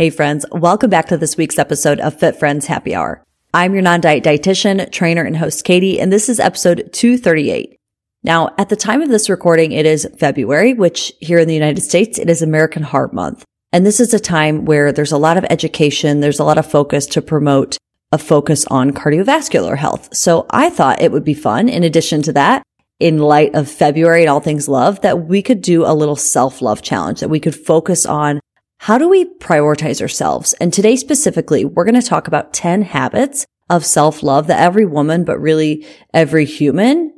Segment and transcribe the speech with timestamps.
[0.00, 3.22] Hey friends, welcome back to this week's episode of Fit Friends Happy Hour.
[3.52, 7.76] I'm your non-diet dietitian, trainer, and host Katie, and this is episode 238.
[8.22, 11.82] Now, at the time of this recording, it is February, which here in the United
[11.82, 13.44] States, it is American Heart Month.
[13.74, 16.64] And this is a time where there's a lot of education, there's a lot of
[16.64, 17.76] focus to promote
[18.10, 20.16] a focus on cardiovascular health.
[20.16, 22.62] So I thought it would be fun, in addition to that,
[23.00, 26.80] in light of February and all things love, that we could do a little self-love
[26.80, 28.40] challenge, that we could focus on
[28.82, 30.54] how do we prioritize ourselves?
[30.54, 35.24] And today specifically, we're going to talk about 10 habits of self-love that every woman,
[35.24, 37.12] but really every human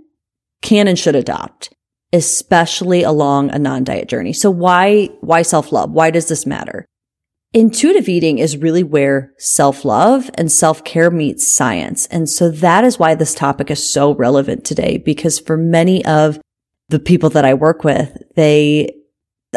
[0.61, 1.73] can and should adopt,
[2.13, 4.33] especially along a non-diet journey.
[4.33, 5.93] So why, why self-love?
[5.93, 6.85] Why does this matter?
[7.53, 12.07] Intuitive eating is really where self-love and self-care meets science.
[12.07, 16.41] And so that is why this topic is so relevant today, because for many of
[16.89, 18.97] the people that I work with, they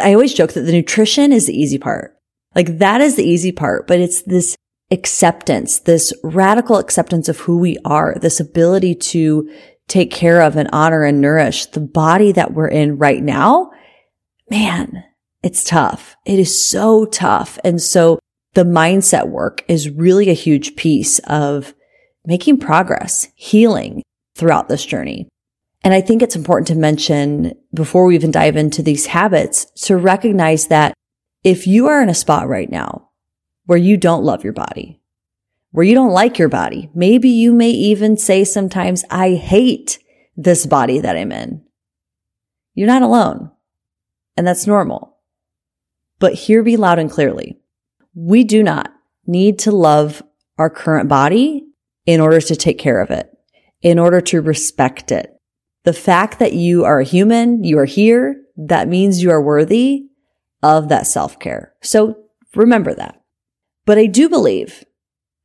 [0.02, 2.18] I always joke that the nutrition is the easy part.
[2.54, 4.56] Like that is the easy part, but it's this
[4.92, 9.50] acceptance, this radical acceptance of who we are, this ability to
[9.88, 13.72] take care of and honor and nourish the body that we're in right now.
[14.50, 15.04] Man,
[15.44, 16.16] it's tough.
[16.26, 17.60] It is so tough.
[17.64, 18.20] And so
[18.54, 21.74] the mindset work is really a huge piece of
[22.26, 24.02] making progress, healing
[24.36, 25.28] throughout this journey.
[25.86, 29.96] And I think it's important to mention before we even dive into these habits to
[29.96, 30.96] recognize that
[31.44, 33.12] if you are in a spot right now
[33.66, 35.00] where you don't love your body,
[35.70, 40.00] where you don't like your body, maybe you may even say sometimes, I hate
[40.36, 41.64] this body that I'm in.
[42.74, 43.52] You're not alone.
[44.36, 45.18] And that's normal.
[46.18, 47.60] But hear me loud and clearly.
[48.16, 48.92] We do not
[49.28, 50.24] need to love
[50.58, 51.68] our current body
[52.08, 53.30] in order to take care of it,
[53.84, 55.35] in order to respect it,
[55.86, 60.08] the fact that you are a human, you are here, that means you are worthy
[60.64, 61.74] of that self care.
[61.82, 62.18] So
[62.56, 63.22] remember that.
[63.86, 64.84] But I do believe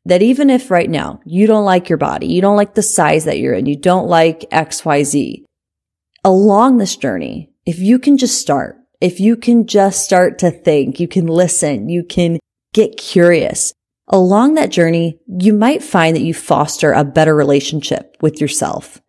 [0.07, 3.27] that even if right now you don't like your body, you don't like the size
[3.27, 5.45] that you're in, you don't like XYZ,
[6.25, 10.99] along this journey, if you can just start, if you can just start to think,
[10.99, 12.39] you can listen, you can
[12.73, 13.75] get curious.
[14.09, 19.01] Along that journey, you might find that you foster a better relationship with yourself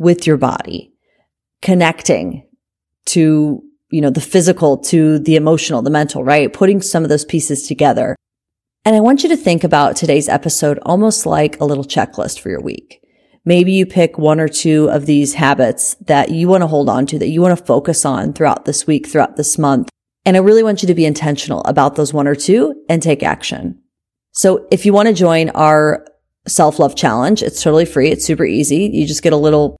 [0.00, 0.92] with your body,
[1.60, 2.48] connecting
[3.04, 6.52] to, you know, the physical to the emotional, the mental, right?
[6.52, 8.16] Putting some of those pieces together.
[8.86, 12.48] And I want you to think about today's episode almost like a little checklist for
[12.48, 13.02] your week.
[13.44, 17.04] Maybe you pick one or two of these habits that you want to hold on
[17.06, 19.90] to, that you want to focus on throughout this week, throughout this month.
[20.24, 23.22] And I really want you to be intentional about those one or two and take
[23.22, 23.82] action.
[24.32, 26.06] So if you want to join our
[26.48, 28.10] self love challenge, it's totally free.
[28.10, 28.90] It's super easy.
[28.92, 29.76] You just get a little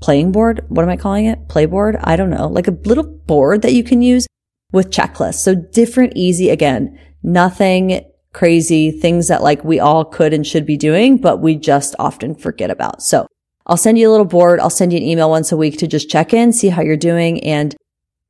[0.00, 0.64] playing board.
[0.68, 1.48] What am I calling it?
[1.48, 2.00] Playboard?
[2.04, 2.48] I don't know.
[2.48, 4.26] Like a little board that you can use
[4.72, 5.36] with checklists.
[5.36, 10.76] So different, easy again, nothing crazy, things that like we all could and should be
[10.76, 13.02] doing, but we just often forget about.
[13.02, 13.26] So
[13.66, 14.60] I'll send you a little board.
[14.60, 16.96] I'll send you an email once a week to just check in, see how you're
[16.96, 17.74] doing and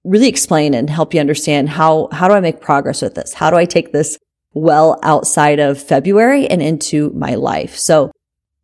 [0.04, 3.34] really explain and help you understand how, how do I make progress with this?
[3.34, 4.16] How do I take this
[4.54, 7.76] well outside of February and into my life?
[7.76, 8.12] So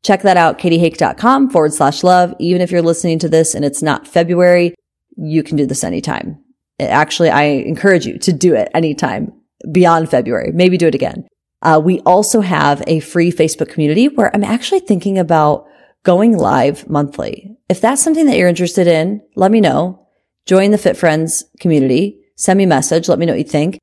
[0.03, 2.35] Check that out, katiehake.com forward slash love.
[2.39, 4.75] Even if you're listening to this and it's not February,
[5.17, 6.43] you can do this anytime.
[6.81, 9.33] Actually, I encourage you to do it anytime
[9.71, 10.51] beyond February.
[10.53, 11.29] Maybe do it again.
[11.61, 15.67] Uh, we also have a free Facebook community where I'm actually thinking about
[16.03, 17.57] going live monthly.
[17.69, 20.09] If that's something that you're interested in, let me know.
[20.47, 22.19] Join the Fit Friends community.
[22.35, 23.09] Send me a message.
[23.09, 23.79] Let me know what you think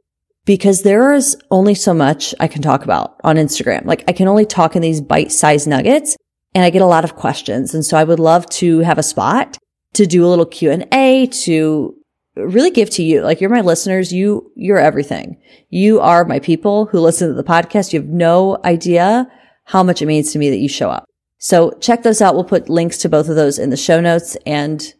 [0.49, 3.85] because there is only so much I can talk about on Instagram.
[3.85, 6.17] Like I can only talk in these bite sized nuggets
[6.55, 7.75] and I get a lot of questions.
[7.75, 9.59] And so I would love to have a spot
[9.93, 11.95] to do a little Q and A to
[12.35, 13.21] really give to you.
[13.21, 14.11] Like you're my listeners.
[14.11, 15.39] You, you're everything.
[15.69, 17.93] You are my people who listen to the podcast.
[17.93, 19.31] You have no idea
[19.65, 21.05] how much it means to me that you show up.
[21.37, 22.33] So check those out.
[22.33, 24.95] We'll put links to both of those in the show notes and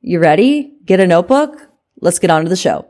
[0.00, 0.76] you ready?
[0.84, 1.58] Get a notebook.
[2.00, 2.88] Let's get on to the show.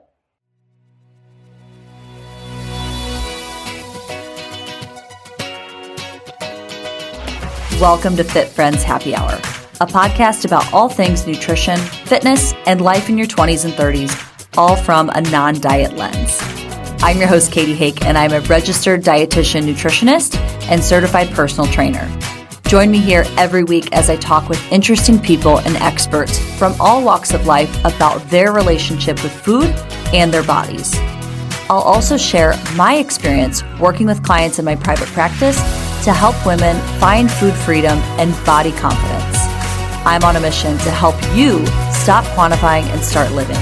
[7.81, 13.11] Welcome to Fit Friends Happy Hour, a podcast about all things nutrition, fitness, and life
[13.11, 16.39] in your 20s and 30s, all from a non diet lens.
[17.03, 20.37] I'm your host, Katie Hake, and I'm a registered dietitian nutritionist
[20.71, 22.11] and certified personal trainer.
[22.67, 27.05] Join me here every week as I talk with interesting people and experts from all
[27.05, 29.67] walks of life about their relationship with food
[30.15, 30.95] and their bodies.
[31.69, 35.61] I'll also share my experience working with clients in my private practice
[36.07, 39.39] to help women find food freedom and body confidence.
[40.07, 43.57] I'm on a mission to help you stop quantifying and start living.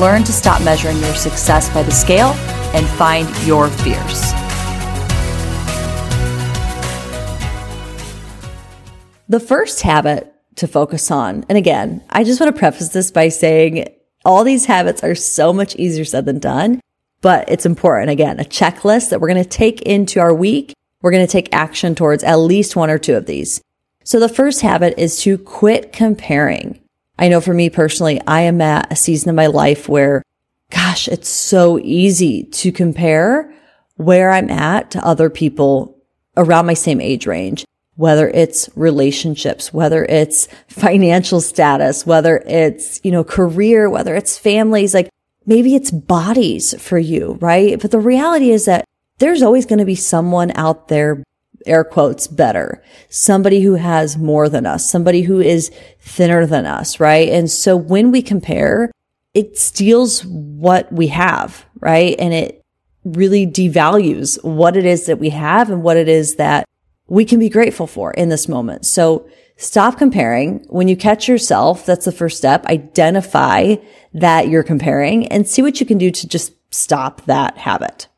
[0.00, 2.28] Learn to stop measuring your success by the scale
[2.72, 4.20] and find your fears.
[9.28, 13.28] The first habit to focus on, and again, I just want to preface this by
[13.28, 13.88] saying
[14.24, 16.80] all these habits are so much easier said than done,
[17.22, 18.10] but it's important.
[18.10, 20.72] Again, a checklist that we're going to take into our week.
[21.06, 23.60] We're going to take action towards at least one or two of these.
[24.02, 26.80] So the first habit is to quit comparing.
[27.16, 30.24] I know for me personally, I am at a season of my life where,
[30.68, 33.54] gosh, it's so easy to compare
[33.94, 35.96] where I'm at to other people
[36.36, 37.64] around my same age range
[37.94, 44.92] whether it's relationships, whether it's financial status, whether it's, you know, career, whether it's families,
[44.92, 45.08] like
[45.46, 47.80] maybe it's bodies for you, right?
[47.80, 48.84] But the reality is that
[49.18, 51.22] there's always going to be someone out there,
[51.64, 55.70] air quotes, better, somebody who has more than us, somebody who is
[56.00, 57.28] thinner than us, right?
[57.28, 58.90] And so when we compare,
[59.34, 62.16] it steals what we have, right?
[62.18, 62.62] And it
[63.04, 66.64] really devalues what it is that we have and what it is that
[67.08, 68.84] we can be grateful for in this moment.
[68.84, 70.64] So stop comparing.
[70.68, 72.66] When you catch yourself, that's the first step.
[72.66, 73.76] Identify
[74.12, 78.08] that you're comparing and see what you can do to just stop that habit.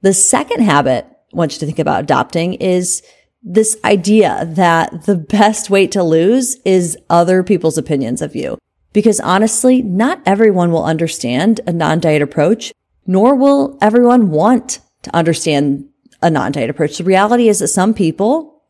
[0.00, 3.02] The second habit I want you to think about adopting is
[3.42, 8.58] this idea that the best weight to lose is other people's opinions of you.
[8.92, 12.72] Because honestly, not everyone will understand a non-diet approach,
[13.06, 15.88] nor will everyone want to understand
[16.22, 16.98] a non-diet approach.
[16.98, 18.62] The reality is that some people,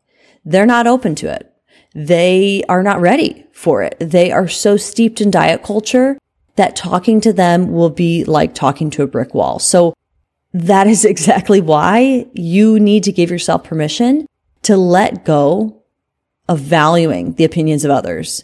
[0.43, 1.51] they're not open to it.
[1.95, 3.95] They are not ready for it.
[3.99, 6.17] They are so steeped in diet culture
[6.55, 9.59] that talking to them will be like talking to a brick wall.
[9.59, 9.93] So
[10.53, 14.25] that is exactly why you need to give yourself permission
[14.63, 15.83] to let go
[16.47, 18.43] of valuing the opinions of others,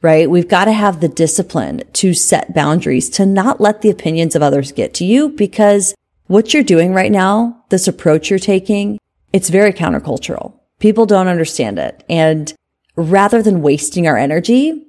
[0.00, 0.30] right?
[0.30, 4.42] We've got to have the discipline to set boundaries, to not let the opinions of
[4.42, 5.94] others get to you because
[6.26, 8.98] what you're doing right now, this approach you're taking,
[9.32, 10.58] it's very countercultural.
[10.78, 12.02] People don't understand it.
[12.08, 12.52] And
[12.96, 14.86] rather than wasting our energy,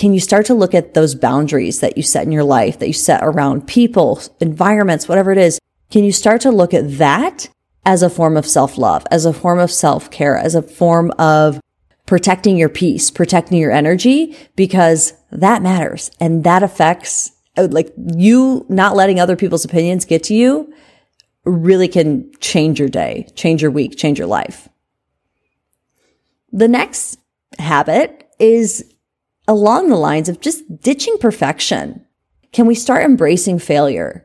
[0.00, 2.86] can you start to look at those boundaries that you set in your life, that
[2.86, 5.58] you set around people, environments, whatever it is?
[5.90, 7.50] Can you start to look at that
[7.84, 11.10] as a form of self love, as a form of self care, as a form
[11.18, 11.60] of
[12.06, 14.34] protecting your peace, protecting your energy?
[14.56, 20.22] Because that matters and that affects uh, like you not letting other people's opinions get
[20.24, 20.72] to you
[21.44, 24.66] really can change your day, change your week, change your life.
[26.52, 27.18] The next
[27.58, 28.94] habit is
[29.50, 32.06] along the lines of just ditching perfection.
[32.52, 34.24] Can we start embracing failure?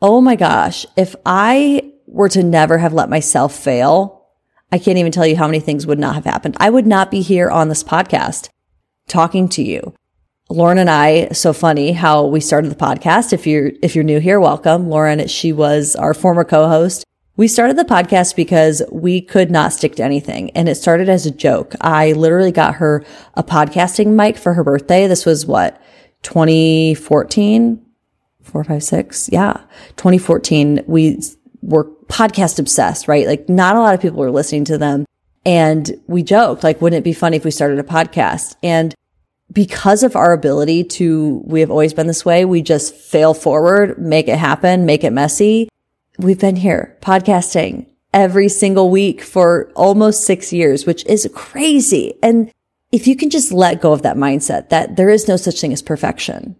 [0.00, 0.86] Oh my gosh.
[0.96, 4.28] If I were to never have let myself fail,
[4.70, 6.56] I can't even tell you how many things would not have happened.
[6.60, 8.48] I would not be here on this podcast
[9.08, 9.92] talking to you.
[10.48, 13.32] Lauren and I, so funny how we started the podcast.
[13.32, 14.88] If you're, if you're new here, welcome.
[14.88, 17.04] Lauren, she was our former co-host.
[17.36, 21.24] We started the podcast because we could not stick to anything and it started as
[21.24, 21.74] a joke.
[21.80, 23.04] I literally got her
[23.34, 25.06] a podcasting mic for her birthday.
[25.06, 25.80] This was what,
[26.22, 27.86] 2014?
[28.42, 29.30] Four, five, six.
[29.32, 29.54] Yeah.
[29.96, 30.84] 2014.
[30.86, 31.22] We
[31.62, 33.26] were podcast obsessed, right?
[33.26, 35.06] Like not a lot of people were listening to them.
[35.46, 38.56] And we joked, like, wouldn't it be funny if we started a podcast?
[38.62, 38.94] And
[39.50, 42.44] because of our ability to, we have always been this way.
[42.44, 45.69] We just fail forward, make it happen, make it messy.
[46.20, 52.14] We've been here podcasting every single week for almost six years, which is crazy.
[52.22, 52.52] And
[52.92, 55.72] if you can just let go of that mindset that there is no such thing
[55.72, 56.56] as perfection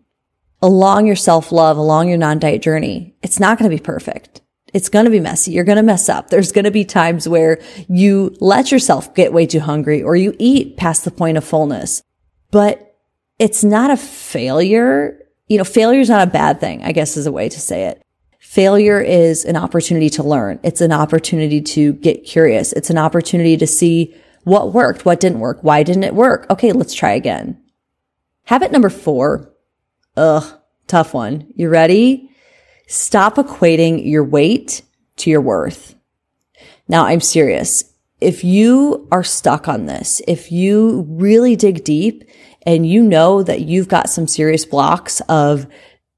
[0.62, 4.40] along your self love, along your non diet journey, it's not going to be perfect.
[4.72, 5.52] It's going to be messy.
[5.52, 6.30] You're going to mess up.
[6.30, 10.34] There's going to be times where you let yourself get way too hungry or you
[10.38, 12.02] eat past the point of fullness
[12.50, 12.98] but
[13.38, 15.18] it's not a failure.
[15.48, 17.84] You know, failure is not a bad thing, I guess is a way to say
[17.84, 18.02] it.
[18.50, 20.58] Failure is an opportunity to learn.
[20.64, 22.72] It's an opportunity to get curious.
[22.72, 26.50] It's an opportunity to see what worked, what didn't work, why didn't it work?
[26.50, 27.62] Okay, let's try again.
[28.46, 29.52] Habit number four.
[30.16, 30.42] Ugh,
[30.88, 31.46] tough one.
[31.54, 32.28] You ready?
[32.88, 34.82] Stop equating your weight
[35.18, 35.94] to your worth.
[36.88, 37.84] Now I'm serious
[38.20, 42.24] if you are stuck on this, if you really dig deep
[42.66, 45.68] and you know that you've got some serious blocks of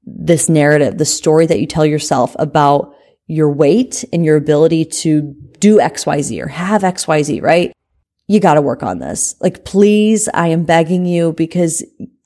[0.05, 2.93] this narrative, the story that you tell yourself about
[3.27, 7.71] your weight and your ability to do XYZ or have XYZ, right?
[8.27, 9.35] You got to work on this.
[9.39, 11.83] Like, please, I am begging you because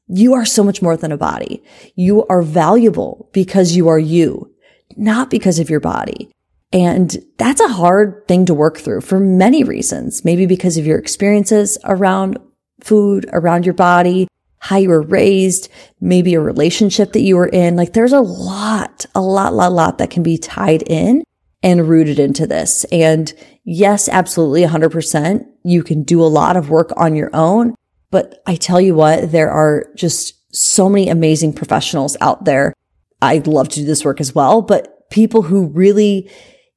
[0.07, 1.63] you are so much more than a body.
[1.95, 4.53] You are valuable because you are you,
[4.95, 6.31] not because of your body.
[6.73, 10.25] And that's a hard thing to work through for many reasons.
[10.25, 12.37] Maybe because of your experiences around
[12.81, 14.26] food, around your body.
[14.59, 15.69] How you were raised,
[16.01, 17.75] maybe a relationship that you were in.
[17.75, 21.23] Like there's a lot, a lot, lot, lot that can be tied in
[21.63, 22.85] and rooted into this.
[22.85, 23.33] And
[23.63, 25.45] yes, absolutely 100%.
[25.63, 27.75] You can do a lot of work on your own.
[28.09, 32.73] But I tell you what, there are just so many amazing professionals out there.
[33.21, 36.29] I'd love to do this work as well, but people who really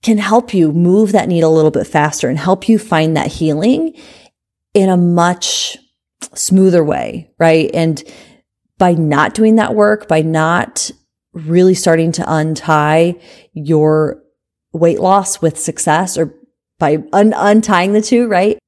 [0.02, 3.26] can help you move that needle a little bit faster and help you find that
[3.26, 3.94] healing
[4.72, 5.76] in a much
[6.34, 7.70] smoother way, right?
[7.74, 8.02] And
[8.78, 10.90] by not doing that work, by not
[11.32, 13.14] really starting to untie
[13.52, 14.22] your
[14.72, 16.34] weight loss with success or
[16.78, 18.58] by un- untying the two, right?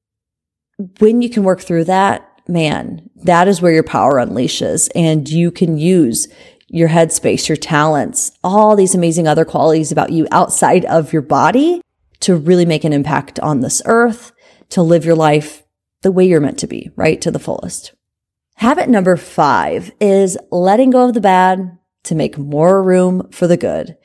[0.99, 5.51] When you can work through that, man, that is where your power unleashes and you
[5.51, 6.27] can use
[6.67, 11.81] your headspace, your talents, all these amazing other qualities about you outside of your body
[12.19, 14.31] to really make an impact on this earth,
[14.69, 15.62] to live your life
[16.03, 17.19] the way you're meant to be, right?
[17.21, 17.93] To the fullest.
[18.55, 23.57] Habit number five is letting go of the bad to make more room for the
[23.57, 23.97] good.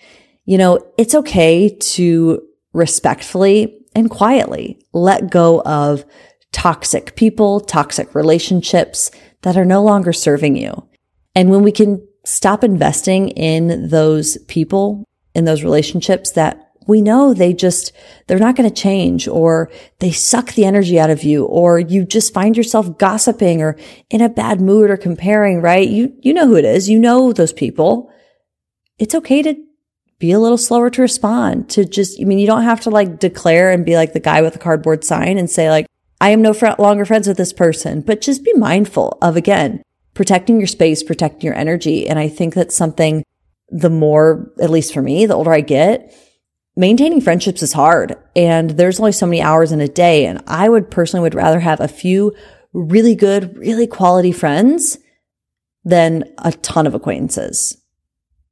[0.45, 6.05] You know, it's okay to respectfully and quietly let go of
[6.53, 9.11] toxic people, toxic relationships
[9.43, 10.89] that are no longer serving you.
[11.35, 17.35] And when we can stop investing in those people, in those relationships that we know
[17.35, 17.93] they just,
[18.27, 22.05] they're not going to change or they suck the energy out of you or you
[22.05, 23.77] just find yourself gossiping or
[24.09, 25.87] in a bad mood or comparing, right?
[25.87, 26.89] You, you know who it is.
[26.89, 28.11] You know those people.
[28.99, 29.55] It's okay to
[30.19, 33.21] be a little slower to respond to just, I mean, you don't have to like
[33.21, 35.87] declare and be like the guy with the cardboard sign and say like,
[36.23, 39.83] I am no fr- longer friends with this person, but just be mindful of again,
[40.15, 42.09] protecting your space, protecting your energy.
[42.09, 43.23] And I think that's something
[43.69, 46.15] the more, at least for me, the older I get,
[46.79, 50.25] maintaining friendships is hard and there's only so many hours in a day.
[50.25, 52.35] And I would personally would rather have a few
[52.73, 54.97] really good, really quality friends
[55.85, 57.77] than a ton of acquaintances.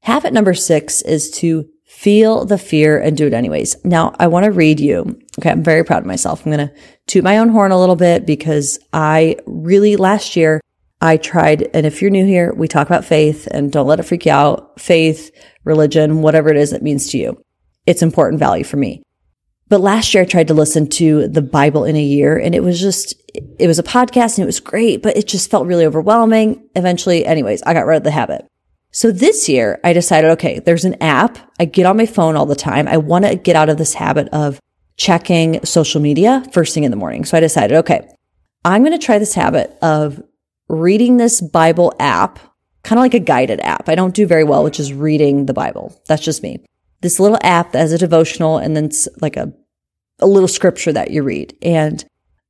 [0.00, 3.82] Habit number six is to Feel the fear and do it anyways.
[3.84, 5.18] Now, I want to read you.
[5.38, 5.50] Okay.
[5.50, 6.44] I'm very proud of myself.
[6.44, 6.74] I'm going to
[7.06, 10.60] toot my own horn a little bit because I really last year
[11.00, 14.02] I tried, and if you're new here, we talk about faith and don't let it
[14.02, 14.80] freak you out.
[14.80, 15.30] Faith,
[15.64, 17.40] religion, whatever it is it means to you.
[17.86, 19.02] It's important value for me.
[19.68, 22.62] But last year I tried to listen to the Bible in a year and it
[22.62, 23.14] was just,
[23.58, 26.68] it was a podcast and it was great, but it just felt really overwhelming.
[26.76, 28.46] Eventually, anyways, I got rid of the habit.
[28.92, 31.38] So this year I decided, okay, there's an app.
[31.58, 32.86] I get on my phone all the time.
[32.86, 34.60] I want to get out of this habit of
[34.96, 37.24] checking social media first thing in the morning.
[37.24, 38.08] So I decided, okay,
[38.64, 40.22] I'm going to try this habit of
[40.68, 42.38] reading this Bible app,
[42.82, 43.88] kind of like a guided app.
[43.88, 46.00] I don't do very well, which is reading the Bible.
[46.06, 46.64] That's just me.
[47.00, 49.52] This little app that has a devotional and then like a,
[50.18, 51.56] a little scripture that you read.
[51.62, 52.04] And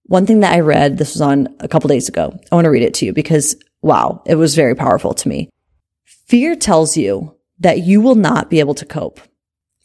[0.05, 2.38] one thing that I read, this was on a couple days ago.
[2.50, 5.50] I want to read it to you because wow, it was very powerful to me.
[6.05, 9.21] Fear tells you that you will not be able to cope.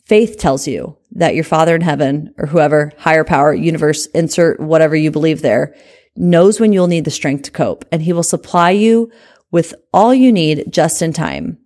[0.05, 4.95] Faith tells you that your father in heaven or whoever, higher power, universe, insert whatever
[4.95, 5.75] you believe there,
[6.15, 9.11] knows when you'll need the strength to cope and he will supply you
[9.51, 11.57] with all you need just in time.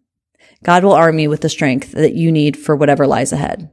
[0.66, 3.70] God will arm you with the strength that you need for whatever lies ahead.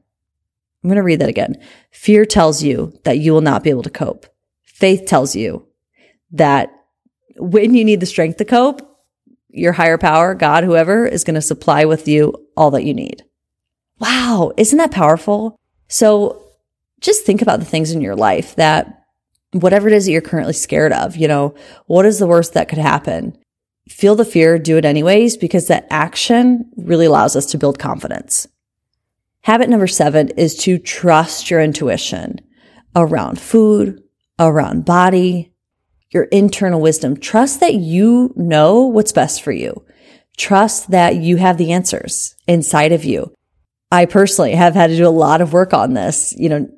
[0.85, 1.59] I'm going to read that again.
[1.91, 4.27] Fear tells you that you will not be able to cope.
[4.63, 5.67] Faith tells you
[6.33, 6.71] that
[7.39, 8.87] when you need the strength to cope,
[9.49, 13.25] your higher power, God, whoever is going to supply with you all that you need.
[13.99, 14.53] Wow.
[14.59, 15.59] Isn't that powerful?
[15.89, 16.43] So
[17.01, 19.05] just think about the things in your life that
[19.53, 21.55] whatever it is that you're currently scared of, you know,
[21.87, 23.39] what is the worst that could happen?
[23.89, 28.47] Feel the fear, do it anyways, because that action really allows us to build confidence.
[29.43, 32.41] Habit number seven is to trust your intuition
[32.95, 34.03] around food,
[34.39, 35.53] around body,
[36.11, 37.17] your internal wisdom.
[37.17, 39.85] Trust that you know what's best for you.
[40.37, 43.35] Trust that you have the answers inside of you.
[43.91, 46.35] I personally have had to do a lot of work on this.
[46.39, 46.69] You know,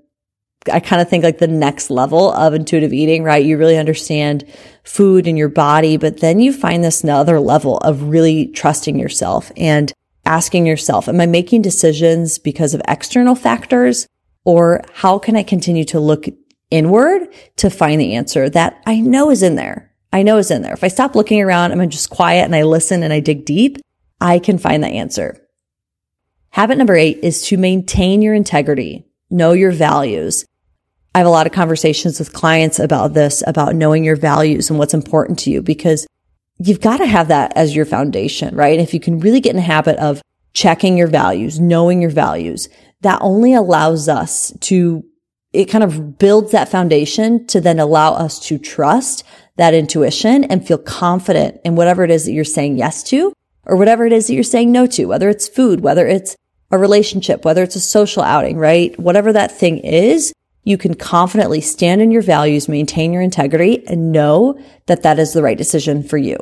[0.72, 3.44] I kind of think like the next level of intuitive eating, right?
[3.44, 4.44] You really understand
[4.82, 9.52] food and your body, but then you find this another level of really trusting yourself
[9.56, 9.92] and
[10.24, 14.06] asking yourself, am I making decisions because of external factors?
[14.44, 16.26] Or how can I continue to look
[16.70, 19.92] inward to find the answer that I know is in there.
[20.12, 20.72] I know is in there.
[20.72, 23.78] If I stop looking around, I'm just quiet and I listen and I dig deep,
[24.20, 25.40] I can find the answer.
[26.50, 30.44] Habit number eight is to maintain your integrity, know your values.
[31.14, 34.78] I have a lot of conversations with clients about this, about knowing your values and
[34.78, 36.06] what's important to you because
[36.58, 38.80] you've got to have that as your foundation, right?
[38.80, 40.20] If you can really get in the habit of
[40.54, 42.68] checking your values, knowing your values,
[43.02, 45.04] that only allows us to
[45.52, 49.22] it kind of builds that foundation to then allow us to trust
[49.56, 53.32] that intuition and feel confident in whatever it is that you're saying yes to
[53.64, 56.36] or whatever it is that you're saying no to, whether it's food, whether it's
[56.72, 58.98] a relationship, whether it's a social outing, right?
[58.98, 60.32] Whatever that thing is,
[60.64, 65.32] you can confidently stand in your values, maintain your integrity and know that that is
[65.32, 66.38] the right decision for you.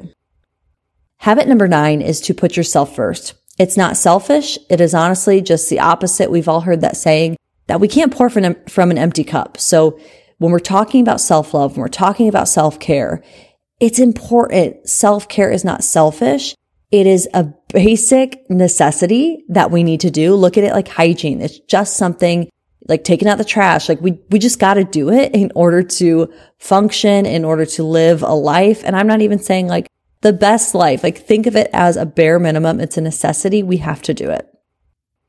[1.18, 3.34] Habit number nine is to put yourself first.
[3.58, 4.58] It's not selfish.
[4.70, 6.30] It is honestly just the opposite.
[6.30, 7.36] We've all heard that saying
[7.66, 9.58] that we can't pour from, from an empty cup.
[9.58, 9.98] So
[10.38, 13.22] when we're talking about self love, when we're talking about self care,
[13.78, 14.88] it's important.
[14.88, 16.54] Self care is not selfish.
[16.90, 20.34] It is a basic necessity that we need to do.
[20.34, 21.40] Look at it like hygiene.
[21.40, 22.48] It's just something
[22.88, 23.88] like taking out the trash.
[23.88, 27.82] Like we, we just got to do it in order to function, in order to
[27.82, 28.82] live a life.
[28.84, 29.86] And I'm not even saying like
[30.22, 31.02] the best life.
[31.02, 32.80] Like think of it as a bare minimum.
[32.80, 33.62] It's a necessity.
[33.62, 34.48] We have to do it.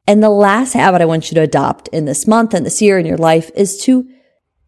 [0.07, 2.97] And the last habit I want you to adopt in this month and this year
[2.97, 4.07] in your life is to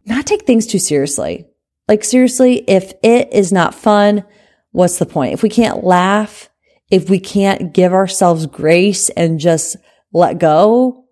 [0.05, 1.45] not take things too seriously.
[1.87, 4.23] Like seriously, if it is not fun,
[4.71, 5.33] what's the point?
[5.33, 6.49] If we can't laugh,
[6.89, 9.75] if we can't give ourselves grace and just
[10.13, 11.05] let go,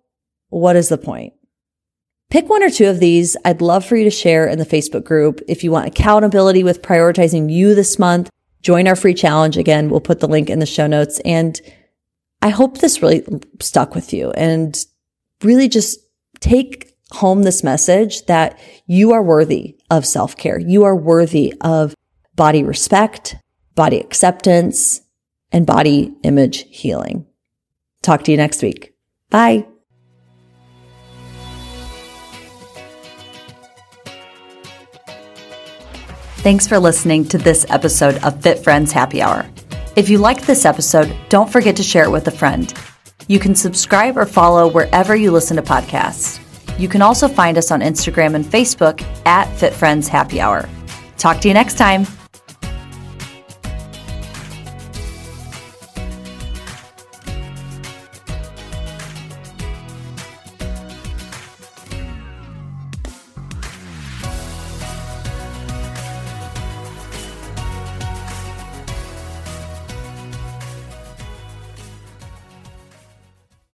[0.48, 1.33] what is the point?
[2.30, 3.36] Pick one or two of these.
[3.44, 5.40] I'd love for you to share in the Facebook group.
[5.46, 8.30] If you want accountability with prioritizing you this month,
[8.62, 9.56] join our free challenge.
[9.56, 11.20] Again, we'll put the link in the show notes.
[11.24, 11.60] And
[12.42, 13.24] I hope this really
[13.60, 14.76] stuck with you and
[15.42, 16.00] really just
[16.40, 20.58] take home this message that you are worthy of self care.
[20.58, 21.94] You are worthy of
[22.34, 23.36] body respect,
[23.74, 25.00] body acceptance,
[25.52, 27.26] and body image healing.
[28.02, 28.94] Talk to you next week.
[29.30, 29.66] Bye.
[36.44, 39.46] Thanks for listening to this episode of Fit Friends Happy Hour.
[39.96, 42.70] If you liked this episode, don't forget to share it with a friend.
[43.28, 46.38] You can subscribe or follow wherever you listen to podcasts.
[46.78, 50.68] You can also find us on Instagram and Facebook at Fit Friends Happy Hour.
[51.16, 52.06] Talk to you next time.